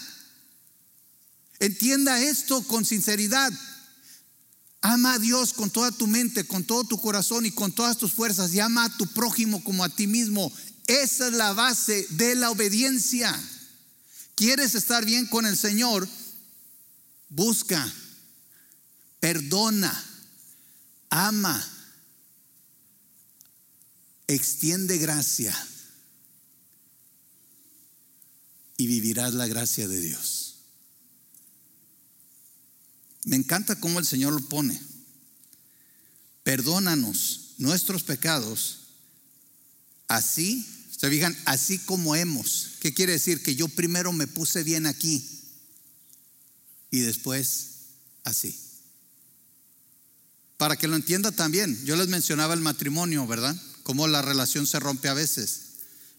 [1.59, 3.53] Entienda esto con sinceridad.
[4.81, 8.13] Ama a Dios con toda tu mente, con todo tu corazón y con todas tus
[8.13, 10.51] fuerzas y ama a tu prójimo como a ti mismo.
[10.91, 13.33] Esa es la base de la obediencia.
[14.35, 16.05] ¿Quieres estar bien con el Señor?
[17.29, 17.89] Busca,
[19.21, 20.05] perdona,
[21.09, 21.65] ama,
[24.27, 25.55] extiende gracia
[28.75, 30.57] y vivirás la gracia de Dios.
[33.23, 34.77] Me encanta cómo el Señor lo pone.
[36.43, 38.79] Perdónanos nuestros pecados,
[40.09, 42.73] así se fijan, así como hemos.
[42.79, 43.41] ¿Qué quiere decir?
[43.41, 45.27] Que yo primero me puse bien aquí
[46.91, 47.69] y después
[48.23, 48.55] así.
[50.57, 53.59] Para que lo entienda también, yo les mencionaba el matrimonio, ¿verdad?
[53.81, 55.61] Cómo la relación se rompe a veces.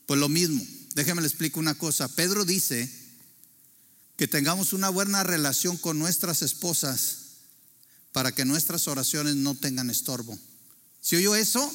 [0.07, 0.66] Pues lo mismo,
[0.97, 2.09] déjenme le explico una cosa.
[2.09, 2.90] Pedro dice
[4.16, 7.18] que tengamos una buena relación con nuestras esposas
[8.11, 10.37] para que nuestras oraciones no tengan estorbo.
[11.01, 11.73] ¿Si oyó eso?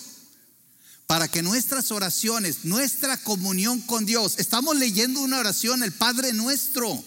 [1.07, 7.03] Para que nuestras oraciones, nuestra comunión con Dios, estamos leyendo una oración, el Padre nuestro.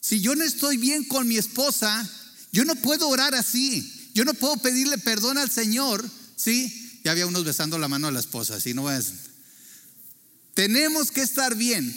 [0.00, 2.08] Si yo no estoy bien con mi esposa,
[2.50, 4.10] yo no puedo orar así.
[4.14, 7.00] Yo no puedo pedirle perdón al Señor, ¿sí?
[7.04, 8.74] Ya había unos besando la mano a la esposa, ¿sí?
[8.74, 9.12] No es.
[10.54, 11.94] Tenemos que estar bien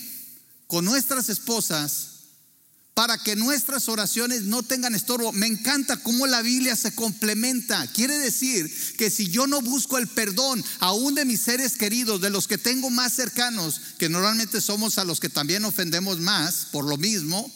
[0.68, 2.13] con nuestras esposas
[2.94, 5.32] para que nuestras oraciones no tengan estorbo.
[5.32, 7.88] Me encanta cómo la Biblia se complementa.
[7.88, 12.30] Quiere decir que si yo no busco el perdón aún de mis seres queridos, de
[12.30, 16.86] los que tengo más cercanos, que normalmente somos a los que también ofendemos más por
[16.86, 17.52] lo mismo,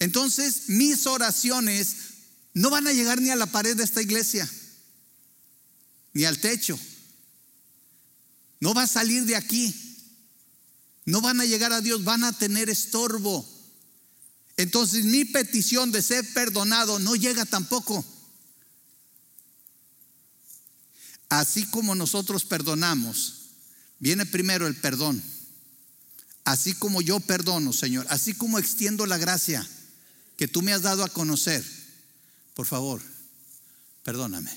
[0.00, 1.96] entonces mis oraciones
[2.54, 4.50] no van a llegar ni a la pared de esta iglesia,
[6.12, 6.78] ni al techo.
[8.58, 9.74] No va a salir de aquí.
[11.06, 13.48] No van a llegar a Dios, van a tener estorbo.
[14.60, 18.04] Entonces mi petición de ser perdonado no llega tampoco.
[21.30, 23.46] Así como nosotros perdonamos,
[24.00, 25.22] viene primero el perdón.
[26.44, 29.66] Así como yo perdono, Señor, así como extiendo la gracia
[30.36, 31.64] que tú me has dado a conocer,
[32.52, 33.00] por favor,
[34.02, 34.50] perdóname.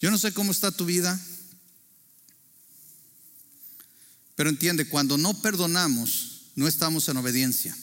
[0.00, 1.20] Yo no sé cómo está tu vida,
[4.42, 7.76] pero entiende, cuando no perdonamos, no estamos en obediencia.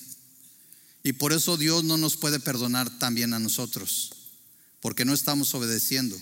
[1.04, 4.12] Y por eso Dios no nos puede perdonar también a nosotros,
[4.82, 6.20] porque no estamos obedeciendo.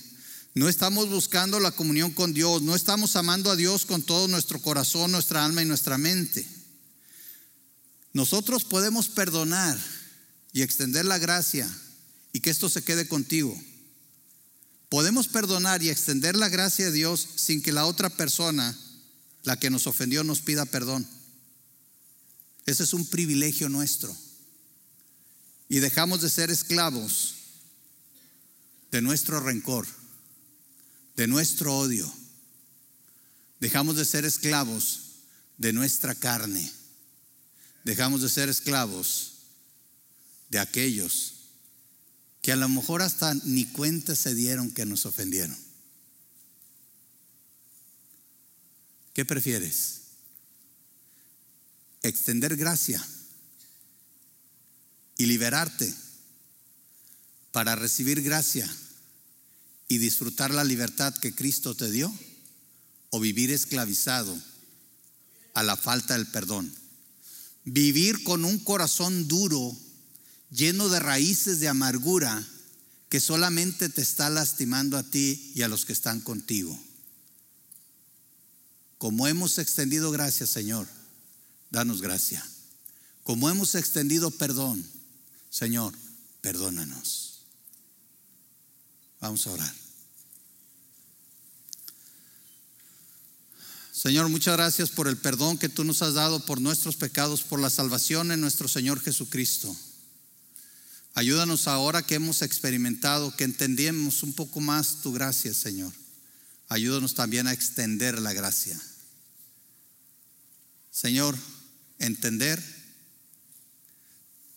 [0.53, 4.61] No estamos buscando la comunión con Dios, no estamos amando a Dios con todo nuestro
[4.61, 6.47] corazón, nuestra alma y nuestra mente.
[8.13, 9.75] Nosotros podemos perdonar
[10.53, 11.67] y extender la gracia
[12.31, 13.59] y que esto se quede contigo.
[14.89, 18.77] Podemos perdonar y extender la gracia de Dios sin que la otra persona,
[19.47, 21.07] la que nos ofendió, nos pida perdón.
[22.65, 24.15] Ese es un privilegio nuestro.
[25.69, 27.35] Y dejamos de ser esclavos
[28.91, 29.87] de nuestro rencor
[31.17, 32.09] de nuestro odio.
[33.59, 35.01] Dejamos de ser esclavos
[35.57, 36.71] de nuestra carne.
[37.83, 39.33] Dejamos de ser esclavos
[40.49, 41.33] de aquellos
[42.41, 45.57] que a lo mejor hasta ni cuenta se dieron que nos ofendieron.
[49.17, 50.01] ¿Qué prefieres?
[52.03, 53.03] Extender gracia
[55.17, 55.91] y liberarte
[57.51, 58.71] para recibir gracia
[59.87, 62.13] y disfrutar la libertad que Cristo te dio
[63.09, 64.39] o vivir esclavizado
[65.55, 66.71] a la falta del perdón.
[67.65, 69.75] Vivir con un corazón duro,
[70.51, 72.47] lleno de raíces de amargura
[73.09, 76.79] que solamente te está lastimando a ti y a los que están contigo.
[78.97, 80.87] Como hemos extendido gracia, Señor,
[81.69, 82.43] danos gracia.
[83.23, 84.85] Como hemos extendido perdón,
[85.49, 85.93] Señor,
[86.41, 87.41] perdónanos.
[89.19, 89.73] Vamos a orar.
[93.91, 97.59] Señor, muchas gracias por el perdón que tú nos has dado por nuestros pecados, por
[97.59, 99.75] la salvación en nuestro Señor Jesucristo.
[101.15, 105.91] Ayúdanos ahora que hemos experimentado, que entendemos un poco más tu gracia, Señor.
[106.69, 108.79] Ayúdanos también a extender la gracia.
[110.91, 111.37] Señor,
[111.99, 112.61] entender,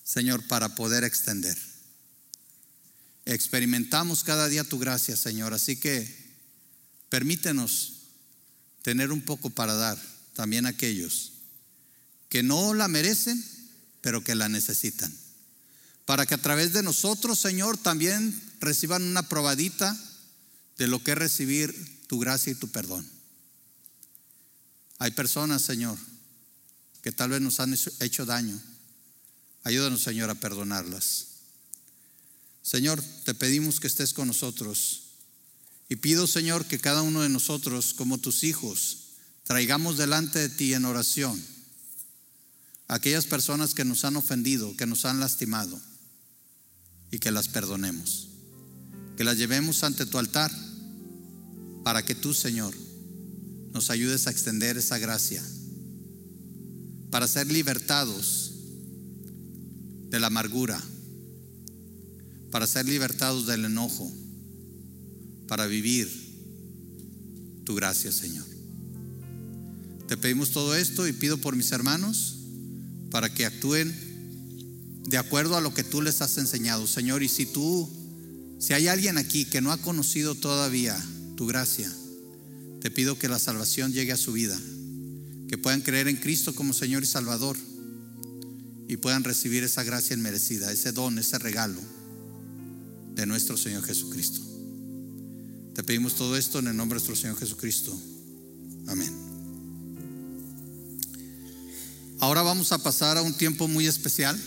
[0.02, 1.56] Señor, para poder extender.
[3.26, 5.54] Experimentamos cada día tu gracia, Señor.
[5.54, 6.34] Así que
[7.10, 7.92] permítenos
[8.82, 9.98] tener un poco para dar
[10.34, 11.32] también a aquellos
[12.28, 13.44] que no la merecen,
[14.00, 15.12] pero que la necesitan.
[16.06, 19.96] Para que a través de nosotros, Señor, también reciban una probadita
[20.78, 23.08] de lo que es recibir tu gracia y tu perdón.
[24.98, 25.96] Hay personas, Señor,
[27.02, 28.60] que tal vez nos han hecho daño.
[29.62, 31.26] Ayúdanos, Señor, a perdonarlas.
[32.62, 35.02] Señor, te pedimos que estés con nosotros.
[35.88, 39.10] Y pido, Señor, que cada uno de nosotros, como tus hijos,
[39.44, 41.40] traigamos delante de ti en oración
[42.88, 45.80] aquellas personas que nos han ofendido, que nos han lastimado,
[47.12, 48.26] y que las perdonemos.
[49.16, 50.50] Que las llevemos ante tu altar
[51.82, 52.74] para que tú, Señor,
[53.72, 55.42] nos ayudes a extender esa gracia,
[57.10, 58.52] para ser libertados
[60.10, 60.82] de la amargura
[62.50, 64.10] para ser libertados del enojo,
[65.46, 66.08] para vivir
[67.64, 68.46] tu gracia, Señor.
[70.08, 72.38] Te pedimos todo esto y pido por mis hermanos
[73.10, 73.94] para que actúen
[75.06, 77.22] de acuerdo a lo que tú les has enseñado, Señor.
[77.22, 77.88] Y si tú,
[78.58, 81.00] si hay alguien aquí que no ha conocido todavía
[81.40, 81.90] tu gracia,
[82.82, 84.60] te pido que la salvación llegue a su vida,
[85.48, 87.56] que puedan creer en Cristo como Señor y Salvador
[88.86, 91.80] y puedan recibir esa gracia inmerecida, ese don, ese regalo
[93.14, 94.42] de nuestro Señor Jesucristo.
[95.74, 97.98] Te pedimos todo esto en el nombre de nuestro Señor Jesucristo.
[98.86, 99.10] Amén.
[102.18, 104.38] Ahora vamos a pasar a un tiempo muy especial.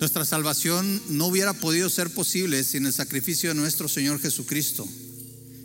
[0.00, 4.88] Nuestra salvación no hubiera podido ser posible sin el sacrificio de nuestro Señor Jesucristo.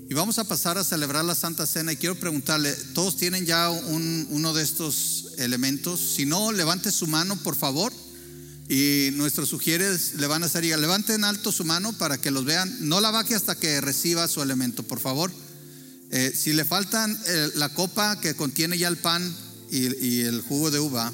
[0.09, 3.69] Y vamos a pasar a celebrar la Santa Cena y quiero preguntarle, ¿todos tienen ya
[3.69, 6.01] uno de estos elementos?
[6.01, 7.93] Si no, levante su mano, por favor.
[8.67, 12.75] Y nuestros sugieres le van a hacer, levanten alto su mano para que los vean.
[12.81, 15.31] No la baje hasta que reciba su elemento, por favor.
[16.11, 19.33] Eh, si le faltan eh, la copa que contiene ya el pan
[19.71, 21.11] y, el jugo de uva,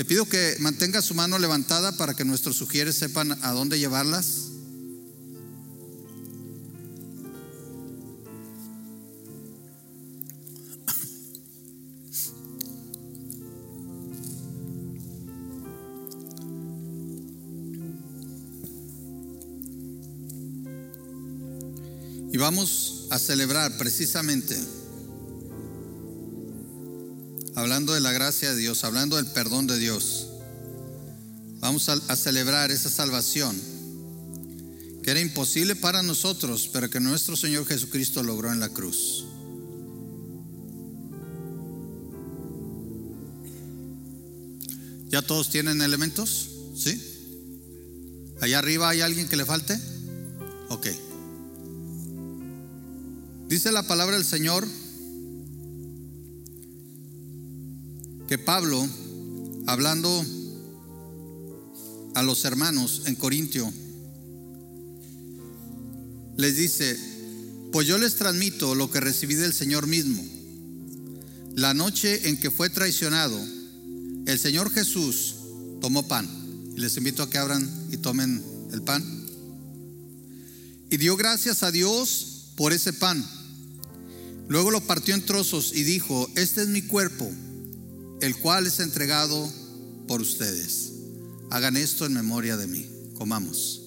[0.00, 4.46] le pido que mantenga su mano levantada para que nuestros sugieres sepan a dónde llevarlas.
[22.32, 24.56] Y vamos a celebrar precisamente,
[27.60, 30.28] hablando de la gracia de Dios, hablando del perdón de Dios,
[31.60, 33.60] vamos a, celebrar esa salvación
[35.02, 39.26] que era imposible para nosotros, pero que nuestro Señor Jesucristo logró en la cruz.
[45.10, 46.48] ¿Ya todos tienen elementos?
[46.74, 46.98] ¿Sí?
[48.40, 49.78] ¿Allá arriba hay alguien que le falte?
[50.70, 50.86] Ok.
[53.48, 54.66] Dice la palabra del Señor
[58.40, 58.86] Pablo,
[59.66, 60.24] hablando
[62.14, 63.72] a los hermanos en Corintio,
[66.36, 66.98] les dice,
[67.72, 70.22] pues yo les transmito lo que recibí del Señor mismo.
[71.54, 73.38] La noche en que fue traicionado,
[74.26, 75.36] el Señor Jesús
[75.80, 76.28] tomó pan.
[76.76, 79.04] Y les invito a que abran y tomen el pan.
[80.90, 83.24] Y dio gracias a Dios por ese pan.
[84.48, 87.30] Luego lo partió en trozos y dijo, este es mi cuerpo,
[88.20, 89.50] el cual es entregado
[90.06, 90.92] por ustedes.
[91.50, 92.86] Hagan esto en memoria de mí.
[93.16, 93.82] Comamos.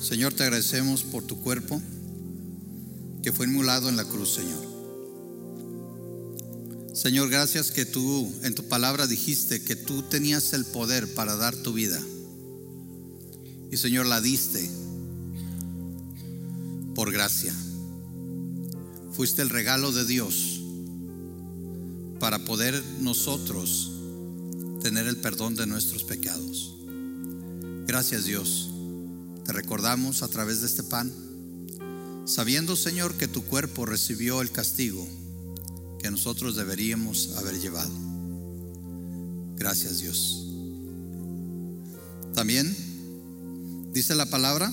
[0.00, 1.82] Señor, te agradecemos por tu cuerpo
[3.22, 4.66] que fue inmulado en la cruz, Señor.
[6.94, 11.54] Señor, gracias que tú en tu palabra dijiste que tú tenías el poder para dar
[11.56, 12.00] tu vida.
[13.70, 14.68] Y Señor, la diste
[16.98, 17.54] por gracia.
[19.12, 20.62] Fuiste el regalo de Dios
[22.18, 23.92] para poder nosotros
[24.82, 26.74] tener el perdón de nuestros pecados.
[27.86, 28.70] Gracias Dios
[29.44, 31.12] te recordamos a través de este pan,
[32.24, 35.06] sabiendo Señor que tu cuerpo recibió el castigo
[36.00, 37.92] que nosotros deberíamos haber llevado.
[39.54, 40.48] Gracias Dios.
[42.34, 42.76] También
[43.92, 44.72] dice la palabra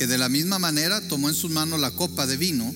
[0.00, 2.74] que de la misma manera tomó en sus manos la copa de vino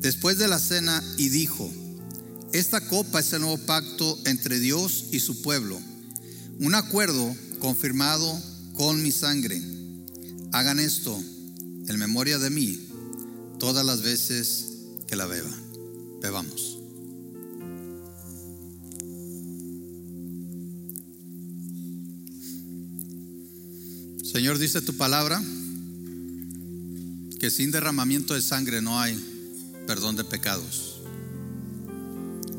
[0.00, 1.68] después de la cena y dijo,
[2.52, 5.80] esta copa es el nuevo pacto entre Dios y su pueblo,
[6.60, 8.40] un acuerdo confirmado
[8.74, 9.60] con mi sangre.
[10.52, 11.20] Hagan esto
[11.88, 12.86] en memoria de mí
[13.58, 14.66] todas las veces
[15.08, 15.60] que la beban.
[16.22, 16.78] Bebamos.
[24.22, 25.42] Señor, dice tu palabra
[27.38, 29.16] que sin derramamiento de sangre no hay
[29.86, 31.00] perdón de pecados.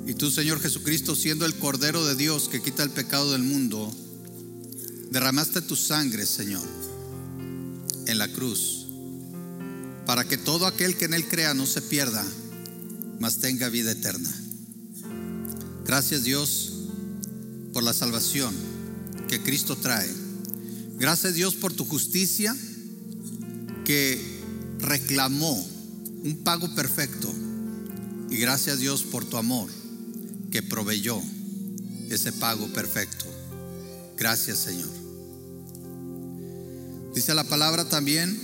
[0.08, 3.94] Y tú, Señor Jesucristo, siendo el Cordero de Dios que quita el pecado del mundo,
[5.12, 6.80] derramaste tu sangre, Señor
[8.10, 8.88] en la cruz,
[10.06, 12.26] para que todo aquel que en Él crea no se pierda,
[13.20, 14.34] mas tenga vida eterna.
[15.86, 16.74] Gracias Dios
[17.72, 18.54] por la salvación
[19.28, 20.10] que Cristo trae.
[20.98, 22.56] Gracias Dios por tu justicia
[23.86, 24.39] que
[24.80, 25.54] reclamó
[26.24, 27.34] un pago perfecto.
[28.30, 29.70] Y gracias Dios por tu amor
[30.52, 31.22] que proveyó
[32.10, 33.26] ese pago perfecto.
[34.18, 34.90] Gracias Señor.
[37.14, 38.40] Dice la palabra también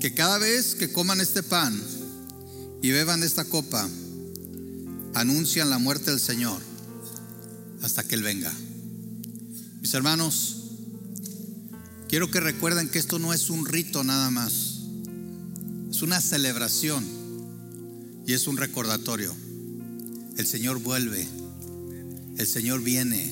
[0.00, 1.80] que cada vez que coman este pan
[2.82, 3.88] y beban esta copa,
[5.14, 6.60] anuncian la muerte del Señor
[7.82, 8.52] hasta que Él venga.
[9.80, 10.56] Mis hermanos,
[12.08, 14.67] quiero que recuerden que esto no es un rito nada más,
[15.98, 17.04] es una celebración
[18.24, 19.34] y es un recordatorio.
[20.36, 21.26] El Señor vuelve,
[22.36, 23.28] el Señor viene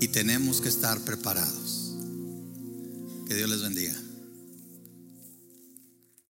[0.00, 1.94] y tenemos que estar preparados.
[3.28, 3.94] Que Dios les bendiga.